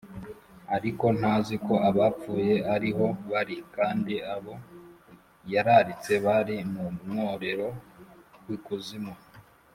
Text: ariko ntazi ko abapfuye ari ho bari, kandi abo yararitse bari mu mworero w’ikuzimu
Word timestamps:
ariko 0.75 1.05
ntazi 1.17 1.55
ko 1.65 1.73
abapfuye 1.89 2.53
ari 2.73 2.89
ho 2.97 3.07
bari, 3.31 3.57
kandi 3.75 4.13
abo 4.33 4.53
yararitse 5.53 6.13
bari 6.25 6.55
mu 6.73 6.85
mworero 7.07 7.67
w’ikuzimu 8.47 9.13